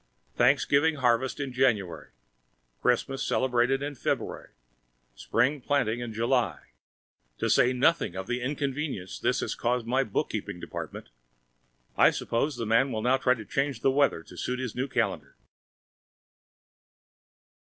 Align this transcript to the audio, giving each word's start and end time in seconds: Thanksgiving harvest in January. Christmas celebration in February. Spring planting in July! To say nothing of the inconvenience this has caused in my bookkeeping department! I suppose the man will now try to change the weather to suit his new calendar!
Thanksgiving 0.35 0.95
harvest 0.95 1.39
in 1.39 1.53
January. 1.53 2.09
Christmas 2.81 3.23
celebration 3.23 3.83
in 3.83 3.93
February. 3.93 4.49
Spring 5.13 5.61
planting 5.61 5.99
in 5.99 6.11
July! 6.11 6.69
To 7.37 7.51
say 7.51 7.71
nothing 7.71 8.15
of 8.15 8.25
the 8.25 8.41
inconvenience 8.41 9.19
this 9.19 9.41
has 9.41 9.53
caused 9.53 9.85
in 9.85 9.91
my 9.91 10.03
bookkeeping 10.03 10.59
department! 10.59 11.09
I 11.95 12.09
suppose 12.09 12.55
the 12.55 12.65
man 12.65 12.91
will 12.91 13.03
now 13.03 13.17
try 13.17 13.35
to 13.35 13.45
change 13.45 13.81
the 13.81 13.91
weather 13.91 14.23
to 14.23 14.37
suit 14.37 14.57
his 14.57 14.73
new 14.73 14.87
calendar! 14.87 15.35